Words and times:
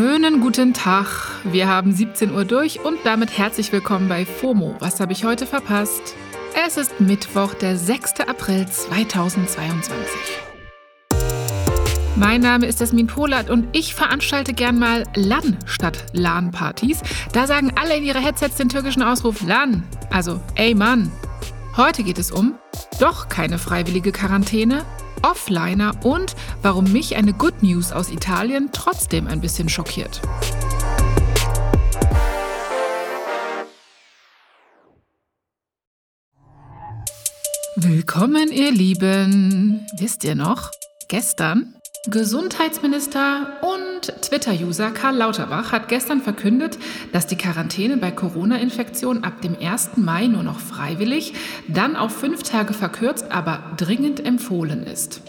Schönen 0.00 0.40
guten 0.40 0.74
Tag. 0.74 1.08
Wir 1.42 1.66
haben 1.66 1.90
17 1.92 2.32
Uhr 2.32 2.44
durch 2.44 2.78
und 2.78 2.98
damit 3.02 3.36
herzlich 3.36 3.72
willkommen 3.72 4.08
bei 4.08 4.24
FOMO. 4.24 4.76
Was 4.78 5.00
habe 5.00 5.12
ich 5.12 5.24
heute 5.24 5.44
verpasst? 5.44 6.14
Es 6.64 6.76
ist 6.76 7.00
Mittwoch, 7.00 7.52
der 7.54 7.76
6. 7.76 8.20
April 8.20 8.64
2022. 8.68 9.92
Mein 12.14 12.42
Name 12.42 12.66
ist 12.66 12.78
Jasmin 12.78 13.08
Polat 13.08 13.50
und 13.50 13.66
ich 13.76 13.92
veranstalte 13.92 14.52
gern 14.52 14.78
mal 14.78 15.02
LAN 15.16 15.56
statt 15.66 16.04
LAN-Partys. 16.12 17.00
Da 17.32 17.48
sagen 17.48 17.72
alle 17.74 17.96
in 17.96 18.04
ihre 18.04 18.20
Headsets 18.20 18.54
den 18.54 18.68
türkischen 18.68 19.02
Ausruf 19.02 19.42
LAN, 19.44 19.82
also 20.10 20.40
ey 20.54 20.76
Mann. 20.76 21.10
Heute 21.76 22.04
geht 22.04 22.20
es 22.20 22.30
um 22.30 22.54
doch 23.00 23.28
keine 23.28 23.58
freiwillige 23.58 24.12
Quarantäne, 24.12 24.84
Offliner 25.22 25.94
und 26.04 26.34
warum 26.62 26.92
mich 26.92 27.16
eine 27.16 27.32
Good 27.32 27.62
News 27.62 27.92
aus 27.92 28.10
Italien 28.10 28.70
trotzdem 28.72 29.26
ein 29.26 29.40
bisschen 29.40 29.68
schockiert. 29.68 30.20
Willkommen, 37.76 38.50
ihr 38.50 38.72
Lieben. 38.72 39.86
Wisst 39.98 40.24
ihr 40.24 40.34
noch? 40.34 40.70
Gestern 41.08 41.74
Gesundheitsminister 42.10 43.58
und 43.62 43.87
Twitter-User 44.02 44.90
Karl 44.90 45.16
Lauterbach 45.16 45.72
hat 45.72 45.88
gestern 45.88 46.20
verkündet, 46.20 46.78
dass 47.12 47.26
die 47.26 47.36
Quarantäne 47.36 47.96
bei 47.96 48.10
Corona-Infektionen 48.10 49.24
ab 49.24 49.40
dem 49.42 49.56
1. 49.60 49.96
Mai 49.96 50.26
nur 50.26 50.42
noch 50.42 50.58
freiwillig, 50.58 51.34
dann 51.68 51.96
auf 51.96 52.16
fünf 52.16 52.42
Tage 52.42 52.74
verkürzt, 52.74 53.30
aber 53.30 53.62
dringend 53.76 54.24
empfohlen 54.24 54.84
ist. 54.84 55.22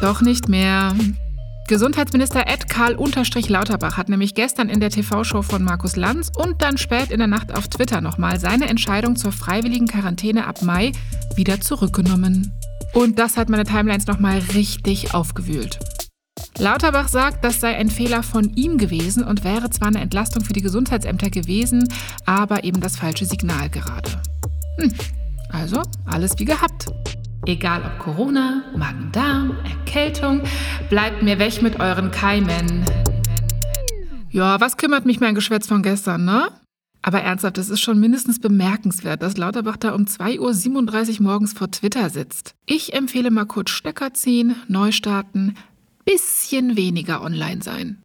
Doch 0.00 0.20
nicht 0.20 0.48
mehr. 0.48 0.94
Gesundheitsminister 1.66 2.46
Ed 2.46 2.68
Karl 2.68 2.94
Lauterbach 3.48 3.96
hat 3.96 4.10
nämlich 4.10 4.34
gestern 4.34 4.68
in 4.68 4.80
der 4.80 4.90
TV-Show 4.90 5.40
von 5.40 5.64
Markus 5.64 5.96
Lanz 5.96 6.30
und 6.36 6.60
dann 6.60 6.76
spät 6.76 7.10
in 7.10 7.18
der 7.18 7.26
Nacht 7.26 7.56
auf 7.56 7.68
Twitter 7.68 8.02
nochmal 8.02 8.38
seine 8.38 8.68
Entscheidung 8.68 9.16
zur 9.16 9.32
freiwilligen 9.32 9.86
Quarantäne 9.86 10.46
ab 10.46 10.60
Mai 10.60 10.92
wieder 11.36 11.62
zurückgenommen. 11.62 12.52
Und 12.92 13.18
das 13.18 13.38
hat 13.38 13.48
meine 13.48 13.64
Timelines 13.64 14.06
nochmal 14.06 14.40
richtig 14.54 15.14
aufgewühlt. 15.14 15.78
Lauterbach 16.58 17.08
sagt, 17.08 17.44
das 17.44 17.60
sei 17.60 17.74
ein 17.76 17.90
Fehler 17.90 18.22
von 18.22 18.54
ihm 18.54 18.78
gewesen 18.78 19.24
und 19.24 19.42
wäre 19.42 19.70
zwar 19.70 19.88
eine 19.88 20.00
Entlastung 20.00 20.44
für 20.44 20.52
die 20.52 20.62
Gesundheitsämter 20.62 21.28
gewesen, 21.28 21.88
aber 22.26 22.62
eben 22.62 22.80
das 22.80 22.96
falsche 22.96 23.26
Signal 23.26 23.68
gerade. 23.70 24.10
Hm, 24.78 24.92
also 25.50 25.82
alles 26.06 26.38
wie 26.38 26.44
gehabt. 26.44 26.86
Egal 27.46 27.82
ob 27.84 27.98
Corona, 27.98 28.62
Magen-Darm, 28.76 29.56
Erkältung, 29.64 30.42
bleibt 30.90 31.22
mir 31.22 31.40
weg 31.40 31.60
mit 31.60 31.80
euren 31.80 32.12
Keimen. 32.12 32.84
Ja, 34.30 34.60
was 34.60 34.76
kümmert 34.76 35.06
mich 35.06 35.20
mein 35.20 35.34
Geschwätz 35.34 35.66
von 35.66 35.82
gestern, 35.82 36.24
ne? 36.24 36.48
Aber 37.02 37.20
ernsthaft, 37.20 37.58
es 37.58 37.68
ist 37.68 37.80
schon 37.80 38.00
mindestens 38.00 38.40
bemerkenswert, 38.40 39.22
dass 39.22 39.36
Lauterbach 39.36 39.76
da 39.76 39.92
um 39.94 40.04
2.37 40.04 41.16
Uhr 41.18 41.22
morgens 41.22 41.52
vor 41.52 41.70
Twitter 41.70 42.08
sitzt. 42.08 42.54
Ich 42.64 42.94
empfehle 42.94 43.30
mal 43.30 43.44
kurz 43.44 43.70
Stecker 43.70 44.14
ziehen, 44.14 44.56
neu 44.68 44.90
starten, 44.90 45.54
bisschen 46.04 46.76
weniger 46.76 47.22
online 47.22 47.62
sein. 47.62 48.02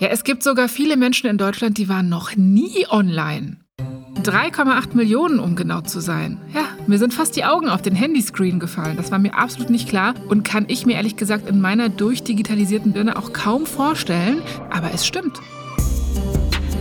Ja, 0.00 0.08
es 0.08 0.24
gibt 0.24 0.42
sogar 0.42 0.68
viele 0.68 0.96
Menschen 0.96 1.28
in 1.28 1.38
Deutschland, 1.38 1.78
die 1.78 1.88
waren 1.88 2.08
noch 2.08 2.34
nie 2.36 2.86
online. 2.88 3.58
3,8 4.22 4.94
Millionen, 4.94 5.38
um 5.38 5.54
genau 5.54 5.82
zu 5.82 6.00
sein. 6.00 6.40
Ja, 6.54 6.68
mir 6.86 6.98
sind 6.98 7.12
fast 7.12 7.36
die 7.36 7.44
Augen 7.44 7.68
auf 7.68 7.82
den 7.82 7.94
Handyscreen 7.94 8.58
gefallen. 8.58 8.96
Das 8.96 9.10
war 9.10 9.18
mir 9.18 9.36
absolut 9.36 9.70
nicht 9.70 9.88
klar 9.88 10.14
und 10.28 10.44
kann 10.44 10.64
ich 10.68 10.86
mir 10.86 10.94
ehrlich 10.94 11.16
gesagt 11.16 11.48
in 11.48 11.60
meiner 11.60 11.90
durchdigitalisierten 11.90 12.92
Birne 12.92 13.16
auch 13.16 13.32
kaum 13.32 13.66
vorstellen. 13.66 14.40
Aber 14.70 14.92
es 14.92 15.06
stimmt. 15.06 15.40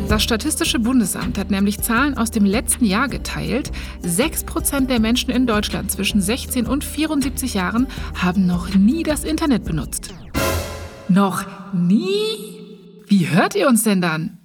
Das 0.10 0.22
Statistische 0.22 0.80
Bundesamt 0.80 1.38
hat 1.38 1.50
nämlich 1.50 1.80
Zahlen 1.80 2.18
aus 2.18 2.30
dem 2.30 2.46
letzten 2.46 2.86
Jahr 2.86 3.08
geteilt. 3.08 3.72
6% 4.04 4.88
der 4.88 5.00
Menschen 5.00 5.32
in 5.32 5.48
Deutschland 5.48 5.90
zwischen 5.92 6.22
16 6.22 6.68
und 6.68 6.84
74 6.84 7.56
Jahren 7.56 7.88
haben 8.16 8.46
noch 8.46 8.76
nie 8.76 9.04
das 9.04 9.24
Internet 9.24 9.64
benutzt. 9.64 10.14
Noch 11.08 11.46
nie? 11.74 12.64
Wie 13.08 13.28
hört 13.30 13.56
ihr 13.56 13.68
uns 13.68 13.84
denn 13.84 14.02
dann? 14.02 14.38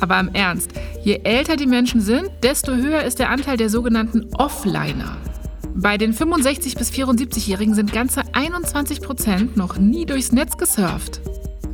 Aber 0.00 0.20
im 0.20 0.28
Ernst, 0.32 0.70
je 1.02 1.20
älter 1.24 1.56
die 1.56 1.66
Menschen 1.66 2.00
sind, 2.00 2.30
desto 2.42 2.74
höher 2.74 3.02
ist 3.02 3.18
der 3.18 3.30
Anteil 3.30 3.56
der 3.56 3.70
sogenannten 3.70 4.32
Offliner. 4.34 5.16
Bei 5.74 5.96
den 5.96 6.14
65- 6.14 6.78
bis 6.78 6.90
74-Jährigen 6.90 7.74
sind 7.74 7.92
ganze 7.92 8.20
21% 8.20 9.56
noch 9.56 9.78
nie 9.78 10.06
durchs 10.06 10.32
Netz 10.32 10.56
gesurft. 10.56 11.20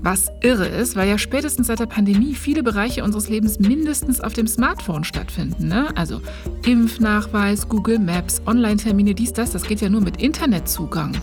Was 0.05 0.31
irre 0.43 0.67
ist, 0.67 0.97
weil 0.97 1.09
ja 1.09 1.17
spätestens 1.17 1.69
seit 1.69 1.81
der 1.81 1.87
Pandemie 1.87 2.35
viele 2.35 2.63
Bereiche 2.63 3.03
unseres 3.05 3.31
Lebens 3.31 3.59
mindestens 3.59 4.21
auf 4.21 4.35
dem 4.35 4.47
Smartphone 4.47 5.03
stattfinden. 5.03 5.69
Ne? 5.69 5.89
Also 5.97 6.21
Impfnachweis, 6.67 7.71
Google 7.71 7.99
Maps, 7.99 8.43
Online-Termine, 8.45 9.15
dies, 9.15 9.33
das, 9.33 9.53
das 9.53 9.63
geht 9.63 9.81
ja 9.81 9.89
nur 9.89 10.03
mit 10.03 10.21
Internetzugang. 10.21 11.17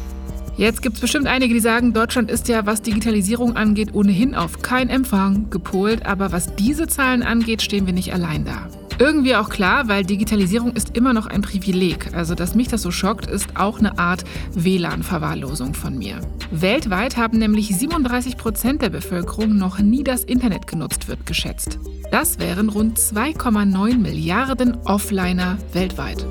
Jetzt 0.58 0.81
gibt 0.81 0.96
es 0.96 1.02
bestimmt 1.02 1.28
einige, 1.28 1.53
die 1.53 1.59
sagen, 1.59 1.94
Deutschland 1.94 2.31
ist 2.31 2.47
ja, 2.47 2.66
was 2.66 2.81
Digitalisierung 2.81 3.56
angeht, 3.56 3.94
ohnehin 3.94 4.34
auf 4.34 4.64
kein 4.64 4.90
Empfang 4.90 5.52
gepolt, 5.52 6.08
aber 6.08 6.31
was 6.31 6.56
diese 6.56 6.88
Zahlen 6.88 7.22
angeht, 7.22 7.62
stehen 7.62 7.86
wir 7.86 7.94
nicht 7.94 8.12
allein 8.16 8.46
da. 8.46 8.68
Irgendwie 9.01 9.35
auch 9.35 9.50
klar, 9.50 9.88
weil 9.88 10.06
Digitalisierung 10.06 10.73
ist 10.73 10.95
immer 10.95 11.12
noch 11.12 11.25
ein 11.25 11.41
Privileg. 11.41 12.13
Also, 12.13 12.35
dass 12.35 12.53
mich 12.53 12.67
das 12.67 12.84
so 12.84 12.91
schockt, 12.91 13.25
ist 13.25 13.57
auch 13.57 13.79
eine 13.79 13.97
Art 13.97 14.23
WLAN-Verwahrlosung 14.53 15.73
von 15.73 15.97
mir. 15.97 16.22
Weltweit 16.51 17.17
haben 17.17 17.40
nämlich 17.40 17.75
37 17.75 18.38
Prozent 18.38 18.84
der 18.84 18.91
Bevölkerung 18.91 19.57
noch 19.57 19.79
nie 19.79 20.03
das 20.03 20.23
Internet 20.23 20.67
genutzt, 20.67 21.07
wird 21.07 21.25
geschätzt. 21.25 21.79
Das 22.11 22.38
wären 22.38 22.69
rund 22.69 23.00
2,9 23.00 23.97
Milliarden 23.97 24.75
Offliner 24.85 25.57
weltweit. 25.73 26.23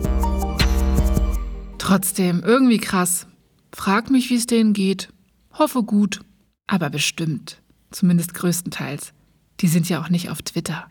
Trotzdem, 1.79 2.41
irgendwie 2.47 2.79
krass. 2.79 3.27
Frag 3.75 4.13
mich, 4.13 4.31
wie 4.31 4.37
es 4.37 4.47
denen 4.47 4.75
geht. 4.75 5.09
Hoffe 5.55 5.83
gut. 5.83 6.21
Aber 6.69 6.89
bestimmt. 6.89 7.61
Zumindest 7.91 8.33
größtenteils. 8.35 9.13
Die 9.59 9.67
sind 9.67 9.89
ja 9.89 10.01
auch 10.01 10.09
nicht 10.09 10.31
auf 10.31 10.41
Twitter. 10.43 10.87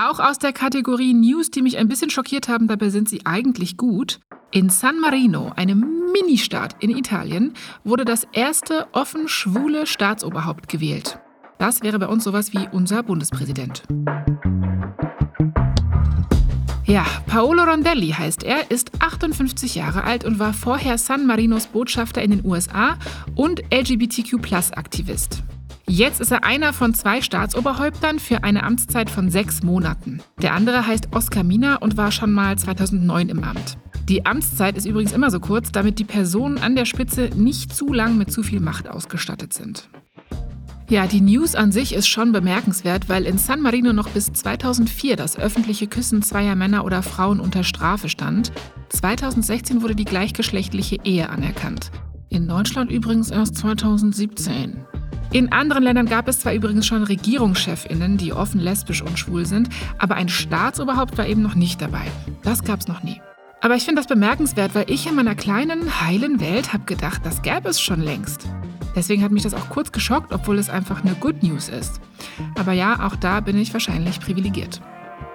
Auch 0.00 0.20
aus 0.20 0.38
der 0.38 0.52
Kategorie 0.52 1.12
News, 1.12 1.50
die 1.50 1.60
mich 1.60 1.76
ein 1.76 1.88
bisschen 1.88 2.08
schockiert 2.08 2.46
haben, 2.46 2.68
dabei 2.68 2.88
sind 2.88 3.08
sie 3.08 3.26
eigentlich 3.26 3.76
gut. 3.76 4.20
In 4.52 4.70
San 4.70 5.00
Marino, 5.00 5.50
einem 5.56 6.12
Ministaat 6.12 6.76
in 6.78 6.90
Italien, 6.90 7.54
wurde 7.82 8.04
das 8.04 8.24
erste 8.30 8.86
offen 8.92 9.26
schwule 9.26 9.86
Staatsoberhaupt 9.86 10.68
gewählt. 10.68 11.18
Das 11.58 11.82
wäre 11.82 11.98
bei 11.98 12.06
uns 12.06 12.22
sowas 12.22 12.52
wie 12.52 12.68
unser 12.70 13.02
Bundespräsident. 13.02 13.82
Ja, 16.84 17.04
Paolo 17.26 17.64
Rondelli 17.64 18.10
heißt 18.10 18.44
er, 18.44 18.70
ist 18.70 19.02
58 19.02 19.74
Jahre 19.74 20.04
alt 20.04 20.24
und 20.24 20.38
war 20.38 20.54
vorher 20.54 20.96
San 20.96 21.26
Marinos 21.26 21.66
Botschafter 21.66 22.22
in 22.22 22.30
den 22.30 22.46
USA 22.46 22.96
und 23.34 23.62
LGBTQ-Aktivist. 23.74 25.42
Jetzt 25.88 26.20
ist 26.20 26.30
er 26.30 26.44
einer 26.44 26.74
von 26.74 26.92
zwei 26.92 27.22
Staatsoberhäuptern 27.22 28.18
für 28.18 28.44
eine 28.44 28.62
Amtszeit 28.62 29.08
von 29.08 29.30
sechs 29.30 29.62
Monaten. 29.62 30.20
Der 30.42 30.52
andere 30.52 30.86
heißt 30.86 31.08
Oskar 31.12 31.44
Mina 31.44 31.76
und 31.76 31.96
war 31.96 32.12
schon 32.12 32.30
mal 32.30 32.58
2009 32.58 33.30
im 33.30 33.42
Amt. 33.42 33.78
Die 34.06 34.26
Amtszeit 34.26 34.76
ist 34.76 34.84
übrigens 34.84 35.12
immer 35.12 35.30
so 35.30 35.40
kurz, 35.40 35.72
damit 35.72 35.98
die 35.98 36.04
Personen 36.04 36.58
an 36.58 36.76
der 36.76 36.84
Spitze 36.84 37.30
nicht 37.34 37.74
zu 37.74 37.90
lang 37.90 38.18
mit 38.18 38.30
zu 38.30 38.42
viel 38.42 38.60
Macht 38.60 38.86
ausgestattet 38.86 39.54
sind. 39.54 39.88
Ja, 40.90 41.06
die 41.06 41.22
News 41.22 41.54
an 41.54 41.72
sich 41.72 41.94
ist 41.94 42.06
schon 42.06 42.32
bemerkenswert, 42.32 43.08
weil 43.08 43.24
in 43.24 43.38
San 43.38 43.62
Marino 43.62 43.94
noch 43.94 44.10
bis 44.10 44.30
2004 44.30 45.16
das 45.16 45.38
öffentliche 45.38 45.86
Küssen 45.86 46.22
zweier 46.22 46.54
Männer 46.54 46.84
oder 46.84 47.02
Frauen 47.02 47.40
unter 47.40 47.64
Strafe 47.64 48.10
stand. 48.10 48.52
2016 48.90 49.80
wurde 49.80 49.94
die 49.94 50.04
gleichgeschlechtliche 50.04 50.98
Ehe 51.04 51.30
anerkannt. 51.30 51.90
In 52.28 52.46
Deutschland 52.46 52.90
übrigens 52.90 53.30
erst 53.30 53.56
2017. 53.56 54.84
In 55.30 55.52
anderen 55.52 55.82
Ländern 55.82 56.06
gab 56.06 56.26
es 56.26 56.40
zwar 56.40 56.54
übrigens 56.54 56.86
schon 56.86 57.02
Regierungschefinnen, 57.02 58.16
die 58.16 58.32
offen 58.32 58.60
lesbisch 58.60 59.02
und 59.02 59.18
schwul 59.18 59.44
sind, 59.44 59.68
aber 59.98 60.14
ein 60.14 60.30
Staatsoberhaupt 60.30 61.18
war 61.18 61.26
eben 61.26 61.42
noch 61.42 61.54
nicht 61.54 61.82
dabei. 61.82 62.06
Das 62.42 62.64
gab 62.64 62.80
es 62.80 62.88
noch 62.88 63.02
nie. 63.02 63.20
Aber 63.60 63.74
ich 63.74 63.84
finde 63.84 64.00
das 64.00 64.06
bemerkenswert, 64.06 64.74
weil 64.74 64.90
ich 64.90 65.06
in 65.06 65.16
meiner 65.16 65.34
kleinen, 65.34 66.00
heilen 66.00 66.40
Welt 66.40 66.72
habe 66.72 66.84
gedacht, 66.84 67.22
das 67.24 67.42
gäbe 67.42 67.68
es 67.68 67.80
schon 67.80 68.00
längst. 68.00 68.46
Deswegen 68.96 69.22
hat 69.22 69.32
mich 69.32 69.42
das 69.42 69.54
auch 69.54 69.68
kurz 69.68 69.92
geschockt, 69.92 70.32
obwohl 70.32 70.58
es 70.58 70.70
einfach 70.70 71.04
eine 71.04 71.14
Good 71.14 71.42
News 71.42 71.68
ist. 71.68 72.00
Aber 72.58 72.72
ja, 72.72 73.06
auch 73.06 73.16
da 73.16 73.40
bin 73.40 73.58
ich 73.58 73.72
wahrscheinlich 73.72 74.20
privilegiert. 74.20 74.80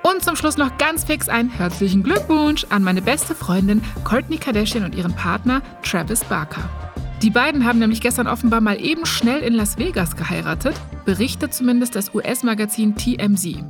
Und 0.03 0.23
zum 0.23 0.35
Schluss 0.35 0.57
noch 0.57 0.77
ganz 0.77 1.03
fix 1.03 1.29
ein 1.29 1.49
herzlichen 1.49 2.03
Glückwunsch 2.03 2.65
an 2.69 2.83
meine 2.83 3.01
beste 3.01 3.35
Freundin 3.35 3.81
Courtney 4.03 4.37
Kardashian 4.37 4.85
und 4.85 4.95
ihren 4.95 5.13
Partner 5.15 5.61
Travis 5.81 6.23
Barker. 6.25 6.92
Die 7.23 7.29
beiden 7.29 7.63
haben 7.63 7.79
nämlich 7.79 8.01
gestern 8.01 8.27
offenbar 8.27 8.59
mal 8.59 8.77
eben 8.83 9.05
schnell 9.05 9.39
in 9.39 9.53
Las 9.53 9.77
Vegas 9.77 10.17
geheiratet, 10.17 10.75
berichtet 11.05 11.53
zumindest 11.53 11.95
das 11.95 12.13
US-Magazin 12.13 12.97
TMZ. 12.97 13.63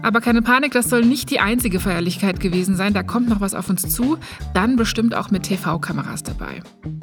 Aber 0.00 0.22
keine 0.22 0.40
Panik, 0.40 0.72
das 0.72 0.88
soll 0.88 1.04
nicht 1.04 1.28
die 1.30 1.38
einzige 1.38 1.80
Feierlichkeit 1.80 2.40
gewesen 2.40 2.76
sein. 2.76 2.94
Da 2.94 3.02
kommt 3.02 3.28
noch 3.28 3.42
was 3.42 3.54
auf 3.54 3.68
uns 3.68 3.90
zu. 3.90 4.16
Dann 4.54 4.76
bestimmt 4.76 5.14
auch 5.14 5.30
mit 5.30 5.42
TV-Kameras 5.42 6.22
dabei. 6.22 6.62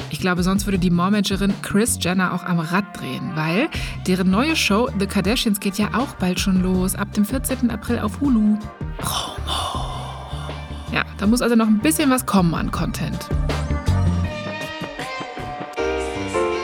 Ich 0.09 0.19
glaube, 0.19 0.41
sonst 0.41 0.65
würde 0.65 0.79
die 0.79 0.89
Moormanagerin 0.89 1.53
Chris 1.61 1.99
Jenner 2.01 2.33
auch 2.33 2.45
am 2.45 2.59
Rad 2.59 2.99
drehen, 2.99 3.33
weil 3.35 3.69
deren 4.07 4.31
neue 4.31 4.55
Show 4.55 4.89
The 4.97 5.05
Kardashians 5.05 5.59
geht 5.59 5.77
ja 5.77 5.89
auch 5.93 6.15
bald 6.15 6.39
schon 6.39 6.63
los. 6.63 6.95
Ab 6.95 7.13
dem 7.13 7.25
14. 7.25 7.69
April 7.69 7.99
auf 7.99 8.19
Hulu. 8.21 8.57
Promo. 8.97 9.85
Ja, 10.91 11.03
da 11.19 11.27
muss 11.27 11.43
also 11.43 11.55
noch 11.55 11.67
ein 11.67 11.77
bisschen 11.77 12.09
was 12.09 12.25
kommen 12.25 12.55
an 12.55 12.71
Content. 12.71 13.29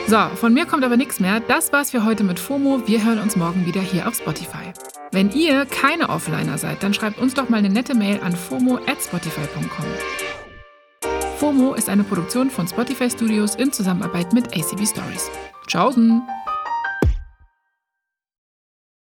So, 0.07 0.17
von 0.35 0.53
mir 0.53 0.65
kommt 0.65 0.85
aber 0.85 0.95
nichts 0.95 1.19
mehr. 1.19 1.41
Das 1.41 1.73
war's 1.73 1.91
für 1.91 2.05
heute 2.05 2.23
mit 2.23 2.39
FOMO. 2.39 2.87
Wir 2.87 3.03
hören 3.03 3.19
uns 3.19 3.35
morgen 3.35 3.65
wieder 3.65 3.81
hier 3.81 4.07
auf 4.07 4.15
Spotify. 4.15 4.71
Wenn 5.11 5.31
ihr 5.31 5.65
keine 5.65 6.07
Offliner 6.07 6.57
seid, 6.57 6.81
dann 6.81 6.93
schreibt 6.93 7.19
uns 7.19 7.33
doch 7.33 7.49
mal 7.49 7.57
eine 7.57 7.69
nette 7.69 7.93
Mail 7.93 8.21
an 8.23 8.33
fomo@spotify.com. 8.33 9.85
FOMO 11.39 11.73
ist 11.73 11.89
eine 11.89 12.05
Produktion 12.05 12.49
von 12.49 12.69
Spotify 12.69 13.09
Studios 13.09 13.55
in 13.55 13.73
Zusammenarbeit 13.73 14.31
mit 14.31 14.47
ACB 14.55 14.85
Stories. 14.85 15.29
Tschaußen! 15.67 16.21